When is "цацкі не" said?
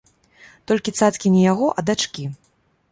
1.01-1.41